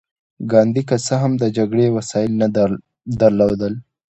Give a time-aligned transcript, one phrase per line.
[0.51, 2.47] ګاندي که څه هم د جګړې وسايل نه
[3.21, 3.73] درلودل.